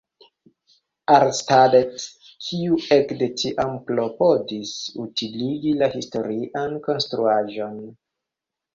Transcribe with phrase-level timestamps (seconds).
[1.15, 2.05] Arnstadt"
[2.47, 4.75] kiu ekde tiam klopodis
[5.07, 7.83] utiligi la historian konstruaĵon.